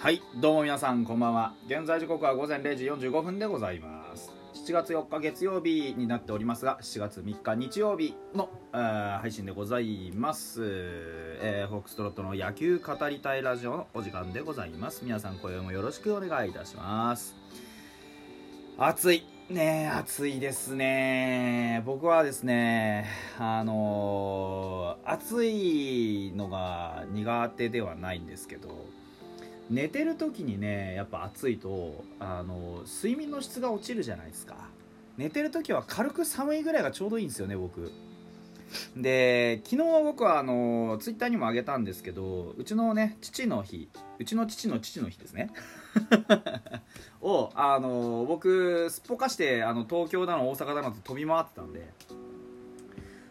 [0.00, 1.52] はいどうも皆さんこんばんは。
[1.66, 4.32] 現在時刻は午前0時45分でございます。
[4.54, 15.02] 7月4日月曜日になっておりますが7月3日日曜日の、配信でございます、えー、フォックストロットの野球語りたいラジオのお時間でございます。
[15.04, 17.36] 皆さん今宵もよろしくお願いいたします。
[18.78, 19.26] 暑い。
[19.50, 21.82] ね暑いですね。
[21.84, 23.06] 僕はですね
[23.38, 28.86] あのー暑いのが苦手ではないんですけど
[29.70, 34.56] 寝てる時にねやっぱ暑いとあの睡眠の質が落ちるじゃないですか。
[35.16, 37.92] 寝てる時は軽く寒いぐらいがちょうどいいんですよね僕。
[38.96, 45.50] で昨日僕はあのツイッターにもあげたんですけどうちのね父の日うちの父の父の日ですね。
[47.20, 51.88] をあの僕すっぽかしてあの東京だの大阪だのと飛び回ってたんで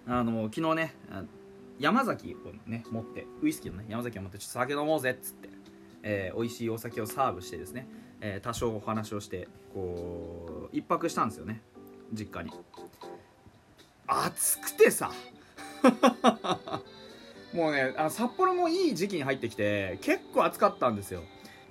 [0.08, 0.96] あの昨日ね
[1.80, 5.50] 山崎をね持ってウイスキーのね山崎を持ってちょっと酒飲もうぜっつって、
[6.04, 7.88] えー美味しいお酒をサーブしてですね、
[8.22, 11.62] えー多少お話をしてこう一泊したんですよね
[12.14, 12.52] 実家に。
[14.08, 15.12] 暑くてさ。
[17.54, 21.24] もうねあ札幌もいい時期に入ってきて結構暑かったんですよ。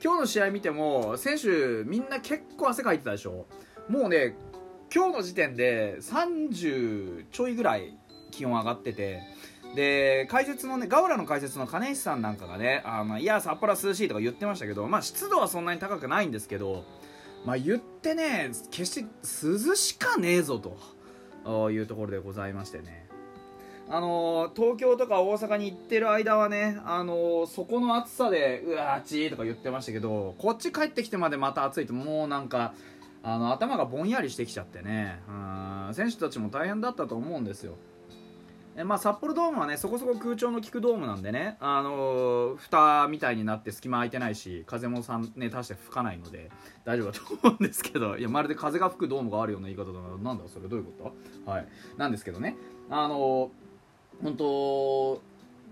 [0.03, 3.47] 今日の試合見ても選手みんな結構汗かいてたでしょ。
[3.89, 4.37] もうね
[4.95, 7.99] 今日の時点で30ちょいぐらい
[8.31, 9.21] 気温上がってて
[9.75, 16.85] で解説のねガウラの解説の金石さんなんかがねあのいや札幌は涼しいとか言ってましたけどまあ湿度はそんなに高くないんですけど
[17.45, 20.59] まあ言ってね決して涼しかねえぞ
[21.45, 23.07] というところでございましてね。
[23.91, 32.75] あの東京とか大阪に行ってる間はね、あのそこの暑さでうわー暑いとか言ってましたけどこっち帰ってきてまでまた暑いともうなんか
[33.23, 35.21] あの頭がぼんやりしてきちゃってね。
[35.29, 37.77] うん選手たちも大変だったと思うんですよ。
[38.85, 46.51] まあ、札幌ドームはねそこそこ空調の効くドームなんでね、あのー蓋みたいになって隙間空いてないし風もさん、ね、大して吹かないので
[46.85, 51.13] 大丈夫だと思うんですけどいやまるで風が吹くドームがあるような言い方だななんだそれどういうこ
[51.45, 51.51] と？
[51.51, 51.67] はい。
[51.97, 52.57] なんですけどね
[52.91, 53.49] あのー
[54.23, 55.21] 本当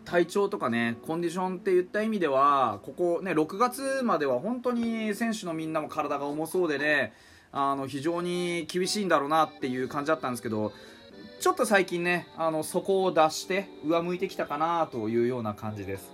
[0.05, 7.13] 体調とかねコンディションっていった意味ではここね6月までは本当に選手のみんなも体が重そうでね
[7.51, 10.73] あの非常に厳しいんだろうなっていう感じだったんですけど
[11.41, 16.11] ちょっと最近ねあの底を出して上向いてきたかなというような感じです。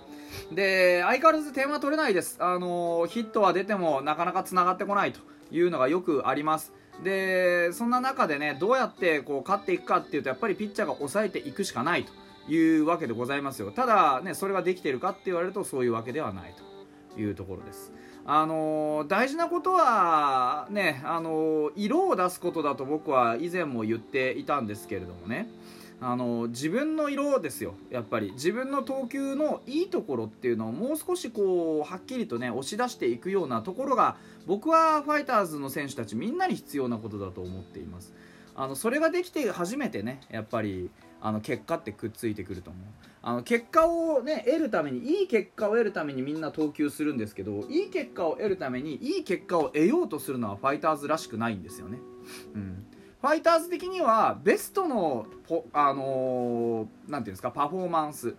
[0.51, 2.37] で相変わらず点は取れないです。
[2.41, 6.73] あのヒットは出てもなかなかつながってこないというのがよくあります。
[7.03, 12.13] でそんな中でねどうやってこう勝っていくかっていうとやっぱりピッチャーが抑えていくしかないと
[12.53, 13.71] いうわけでございますよ。
[13.71, 16.55] ただねそれができてるかって言われるとそういうわけではない
[17.15, 17.93] というところです。
[18.25, 25.49] あの大事なことはねあの色を出すことだと僕は以前も言っていたんですけれどもね。
[26.05, 28.33] あの自分の色ですよやっぱり。
[28.33, 38.13] 自分の投球のいいところっていうのをもう少しこうはっきりとね押し出していくようなところが僕はファイターズの選手たちみんなに必要なことだと思っています。
[38.57, 40.91] あのそれができて初めてねやっぱり
[41.23, 42.83] あの結果ってくっついてくると思う。
[43.23, 51.99] あの結果をね得るためにいい結果を得るためにみんな投球するんですけどいい結果を得るためにいい結果を得ようとするのはファイターズらしくないんですよね。
[52.55, 52.87] うん。
[53.21, 58.35] ファイターズ的にはベストのポあのーていうんですかパフォーマンス。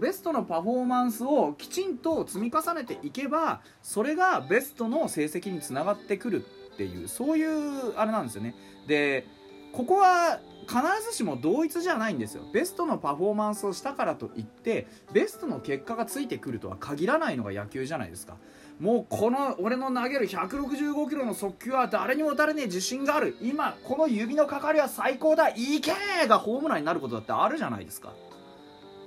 [0.00, 8.54] ベストのパフォーマンスをきちんと積み重ねていけばそれがベストの成績につながってくるっていうそういうあれなんですよね。
[8.86, 9.26] で
[9.72, 12.42] ここは必ずしも同一じゃないんですよ。
[12.52, 18.36] ベストのパフォーマンスをしたからといってベストの結果がついてくるとは限らないのが野球じゃないですか。
[18.80, 23.36] もうこの俺の投げる165キロの速球は誰にも打たれねえ自信がある。
[23.40, 25.50] 今この指のかかりは最高だ。
[25.50, 28.12] いけーがホームランになることだってあるじゃないですか。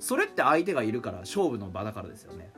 [0.00, 2.50] それって相手がいるから勝負の場だからですよね。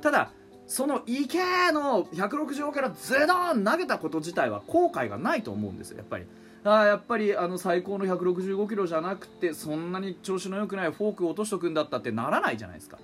[0.00, 0.30] ただ
[0.66, 1.38] そのいけ
[1.72, 6.26] の165キロズドン投げたこと自体は後悔がないと思うんですよやっぱり。
[6.64, 12.98] あやっぱりあの最高の165キロじゃなくてそんなに調子の良くないフォークを落としとくんだったってならないじゃないですか。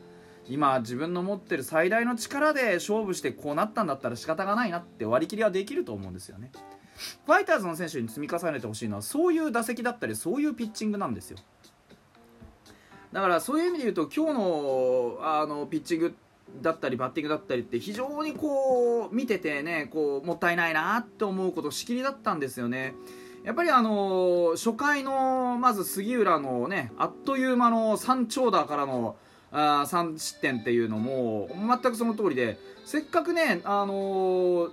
[0.48, 6.50] 今自分の持ってる最大の力で勝負してこうなったんだったら仕方がないなって割り切りはできると思うんですよね。
[7.26, 11.38] ファイターズの選手に積み重ねてほしいのはそういう打席だったりそういうピッチングなんですよ。
[13.12, 16.14] だからそういう意味で言うと今日のあのピッチング
[16.62, 22.94] だったりバッティングだったりって非常にこう見ててねこうもったいないなって思うことしきりだったんですよね。
[23.44, 29.16] やっぱりあの初回のまず杉浦のねあっという間の3長打からの
[29.50, 34.70] あ3失点っていうのも全くその通りでせっかくね、あの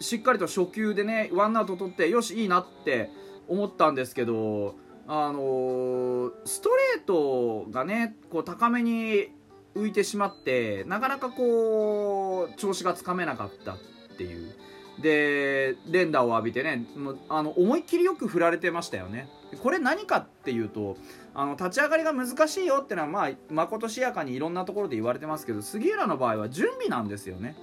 [0.00, 3.10] しっかりと初球でねワンアウト取ってよしいいなって
[3.48, 4.76] 思ったんですけど、
[5.06, 9.28] あのストレートがねこう高めに
[9.74, 13.78] 浮いてしまってなかなかこう調子がつかめなかったっ
[14.16, 14.54] ていう。
[15.00, 16.86] で連打を浴びてね
[17.28, 19.28] あの思いっきりよく振られてましたよね。
[19.62, 20.96] これ何かっていうと
[21.34, 27.56] あの立ち上がりが難しいよっていうのはまあまことしやかにいろんなところで言われてますけど杉浦の場合は準備なんですよね。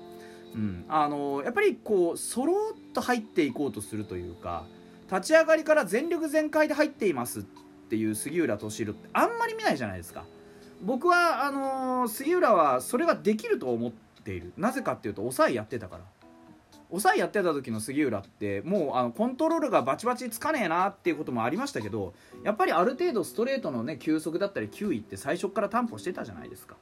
[0.54, 4.66] うん、あのやっぱりこうそろっと入っていこうとするというか
[5.10, 7.44] 立ち上がりから全力全開で入っていますっ
[7.90, 10.26] ていう杉浦敏弘ってあんまり見ないじゃないですか。
[10.82, 13.92] 僕はあの杉浦はそれができると思っ
[14.24, 14.54] ている。
[14.58, 16.04] なぜかっていうと抑えやってたから。
[16.92, 26.76] 抑えやってた時の杉浦ってもうあのコントロールがバチバチつかねえなっていうこともありましたけどやっぱりある程度ストレートのね球速だったり球威って最初から担保してたじゃないですか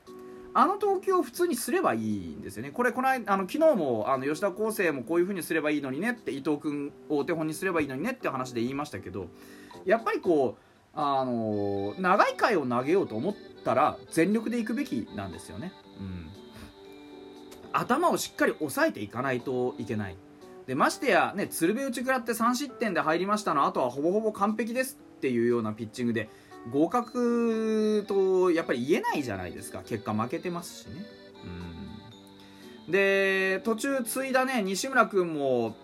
[0.54, 2.72] あの投球を普通にすればいいんですよね。
[2.72, 9.28] これ、この間、あの昨日もあの吉田康生もこういう風にすればいいのにねって、伊藤君をお手本にすればいいのにねって話で言いましたけど、
[9.86, 10.62] やっぱりこう、
[10.96, 15.72] あの長い回を投げようと思ったら全力でいくべきなんですよね。
[16.00, 16.30] うん、
[17.74, 20.18] 頭をしっかり抑えていかないといけない。
[20.68, 26.30] でましてや、ね、鶴瓶打ち食らって3失点で入りましたのあとはほぼほぼ完璧ですっていうようなピッチングで
[26.72, 31.06] 合格とやっぱり言えないじゃないですか結果負けてますしね。
[32.88, 35.76] で途中継いだね西村君も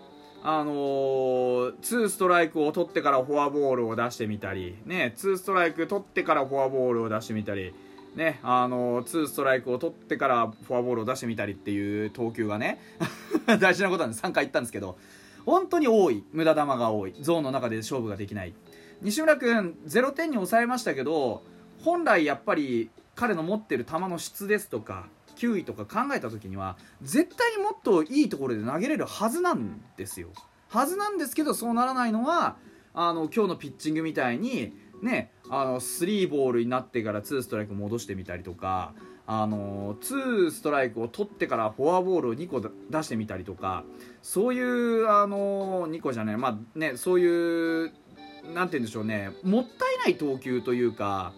[0.42, 7.74] あのー、2ストライクを取ってからフォアボールを出してみたり、ね、2ストライク取ってからフォアボールを出してみたり、
[8.16, 12.80] ね、あのー、2ストライクを取ってからフォアボールを出してみたりっていう投球がね
[13.60, 14.98] 大事なことなんで3回言ったんですけど
[15.44, 16.24] 本当に多い。
[16.32, 17.14] 無駄球が多い。
[17.20, 18.54] ゾーンの中で勝負ができない。
[19.00, 21.44] 西村君0点に抑えましたけど
[21.84, 30.28] 本来やっぱり彼の持ってる球の質ですとか球威とか考えた時には絶対にもっといいところで投げれるはずなんですよ。
[30.68, 32.56] はずなんですけどそうならないのは
[32.92, 38.94] あの今日のピッチングみたいにねあの3ボールになってから2ストライク戻してみたりとか
[39.26, 43.84] あの2ストライクを取ってからフォアボールを2個出してみたりとか
[44.22, 47.92] そういうあの2個じゃないまあねそういう
[48.54, 51.32] なんて言うんでしょうねもったいない投球というか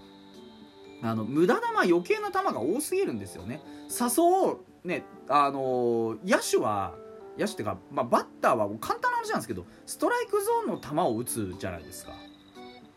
[1.02, 1.60] あの無駄球
[1.92, 3.60] 余計な球が多すぎるんですよね。
[3.88, 6.94] 誘をねあの野手は
[7.38, 12.12] 野手っていうか、まあ、バッターは簡単な話なんですけどストライクゾーンの球を打つじゃないですか。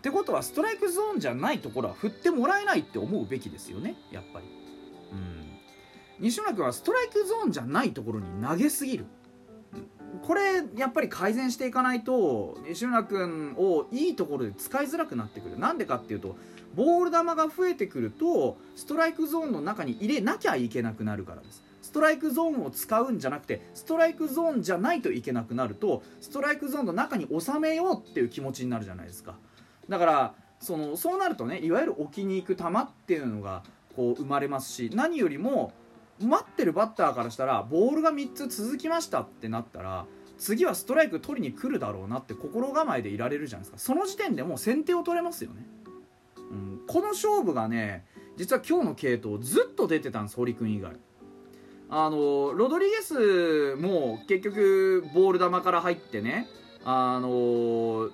[0.02, 3.94] ってことはストライクゾーンじゃないところは振ってもらえないって思うべきですよね。
[4.12, 4.46] やっぱり。
[5.12, 6.26] うん。
[6.26, 9.06] 西村君はストライクゾーンじゃないところに投げすぎる。
[10.24, 15.60] これやっぱり改善していかないと西村君をいいところで使いづらくなってくる。
[15.60, 16.36] なんでかっていうと
[16.74, 21.64] ボール球が増えてくるとストライクゾーンの中に入れなきゃいけなくなるからです。
[21.84, 29.36] ストライクゾーンを使うんじゃなくてストライクゾーンじゃないといけなくなるとストライクゾーンの中に収めようっていう気持ちになるじゃないですか。
[29.90, 33.64] だからそのそうなるとねいわゆる置きに行く球っていうのが
[33.96, 35.74] こう生まれますし何よりも
[36.20, 40.06] 待ってるバッターからしたらボールが3つ続きましたってなったら
[40.38, 43.78] 次はストライク取りに来るだろうなって心構えでいられるじゃないですか。
[43.78, 45.66] その時点でもう先手を取れますよね、
[46.38, 48.06] うん、この勝負がね
[48.38, 50.94] 実は今日の系統ずっと出てたんです堀君以外。
[51.94, 56.48] あのロドリゲスも結局ボール球から入ってね
[56.86, 58.10] あの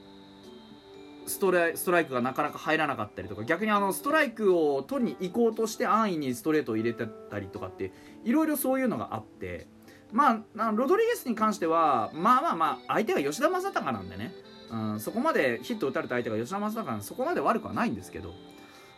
[1.27, 1.69] ストラ
[1.99, 7.91] イクがなかなか入らなかったりとか逆にあのストライクを取りに行こうとして安易にストレートを入れてたりとかって
[8.23, 9.67] いろいろそういうのがあって
[10.11, 14.33] まあロドリゲスに関してはまあまあまあ相手が吉田正尚なんでね、
[14.71, 18.33] うん、そこまでヒット打たれた相手が吉田正尚なんでそこまで悪くはないんですけど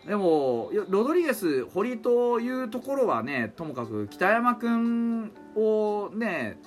[0.06, 6.58] でもロドリゲス堀というところはねともかく北山君をね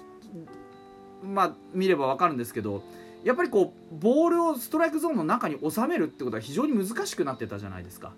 [1.23, 2.83] まあ見れば分かるんですけど
[3.24, 8.12] やっぱりこうボールをストライクゾーンの中に収めるってことは非常に難しくなってたじゃないですか。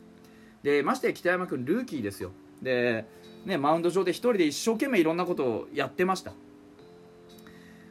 [0.63, 2.31] でまして北山君ルーキーですよ。
[2.63, 3.05] で、
[3.45, 6.33] ね、マウンド上で1人で一生懸命いろんなことをやってました。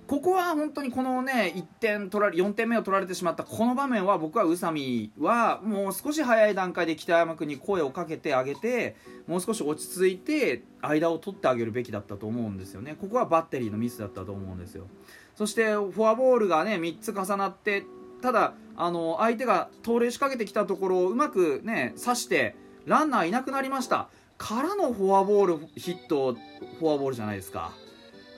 [0.08, 8.96] ここは本当にこのね1点取られ4点目を取られてしまったこの場面は僕は宇佐美はもう少し早い段階で北山君に声をかけてあげて
[9.28, 12.98] もう少し落ち着いて間を取ってあげるべきだったと思うんですよね。
[13.00, 14.88] ここはバッテリーのミスだったと思うんですよ。
[15.36, 17.86] そしてフォアボールがね3つ重なって
[18.22, 24.10] ただあの相手が盗塁仕掛けてきたところをうまくね刺してランナーいなくなりました。
[24.38, 27.72] からのフォアボールヒットフォアボールじゃないですか。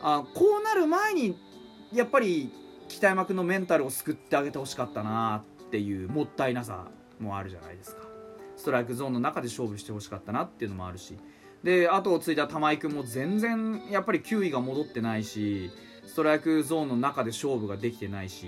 [0.02, 1.38] あこうなる前に
[1.94, 2.52] やっぱり
[2.88, 6.86] 北山君のメンタルを救ってあげてほしかったなっていうもったいなさ
[7.20, 8.04] もあるじゃないですか。
[8.58, 11.18] ストライクゾーンの中で勝負してほしかったなっていうのもあるし。
[11.64, 15.72] で後を継いだ玉井君も全然やっぱり球威が戻ってないし
[16.08, 18.48] ストライクゾーンの中で勝負ができてないし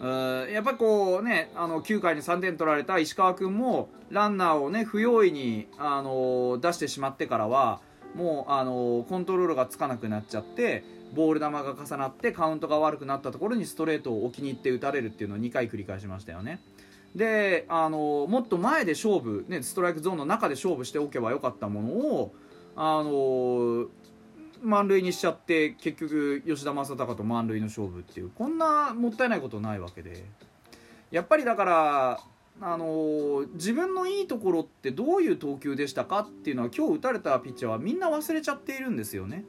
[0.00, 7.80] やっぱりこうねあの9回に3点取られた石川君もランナーをね不用意にあの出してしまってからは
[8.14, 16.60] もうあのコントロールがつかなくなっちゃってボール球が重なってカウントが悪くなったところにストレートを置きに行って打たれるっていうのを2回繰り返しましたよね。
[17.14, 22.34] であのもっと前で勝負、ね、ストライクゾーンの中で勝負しておけばよかったものを
[22.74, 23.86] あの
[24.62, 30.24] 満塁にしちゃって結局吉田正尚と満塁の勝負っていうこんなもったいないことないわけで。
[31.10, 32.20] やっぱりだから
[32.60, 39.44] あの自分のいいところってどういう投球でしたかっていうのは今日打たれたピッチャーはみんな忘れちゃっているんですよね。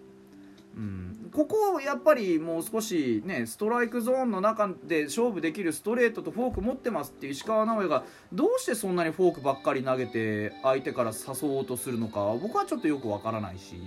[0.76, 13.82] うん、ここをやっぱりもう少しねストライクゾーンの中で勝負できるストレートとフォーク持ってますっていう石川直也がどうしてそんなにフォークばっかり投げて相手から誘おうとするのか僕はちょっとよくわからないし、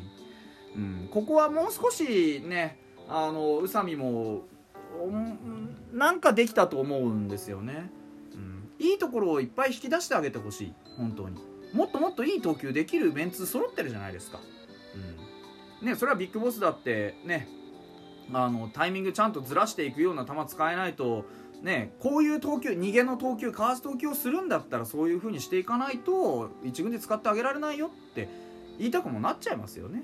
[0.77, 4.43] うん、ここはもう少しねあの宇佐美も
[5.93, 7.91] なんかできたと思うんですよね、
[8.35, 10.75] うん、いいところをいっぱい引き出してあげてほしい。
[10.97, 11.37] 本当に。
[11.73, 14.41] もっともっといい投球できるメンツ揃ってるじゃないですか、
[15.81, 15.87] うん。
[15.87, 17.49] ね、それはビッグボスだってね
[18.33, 21.25] あのタイミングちゃんとずらしていくような球使えないと、
[21.63, 28.29] ね、こういう投球逃げの投球かわす投球をするんだったらそういう風にしていかないと1軍で使ってあげられないよって
[28.79, 30.03] 言いたくもなっちゃいますよね。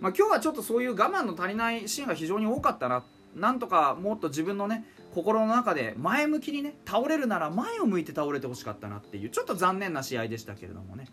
[0.00, 3.02] まあ、今日はちょっとそういう我慢の足りないシーンが非常に多かったな。
[3.34, 11.06] なんとかもっと自分のね心の中で前向きにね倒れるなら前を向いて倒れてほしかったなっていうちょっと残念な試合でしたけれどもね。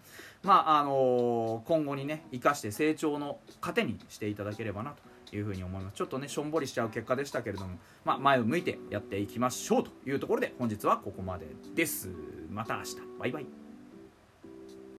[0.43, 4.93] まああのー、今後にね生かして成長の糧にしていただければな
[5.29, 5.95] というふうに思います。
[5.95, 12.09] ちょっとねしょんぼりしちゃう結果でしたけれども、まあ、前を向いてやっていきましょうというところで本日はここまでです。
[12.49, 12.95] また明日。
[13.19, 13.64] バイバイ。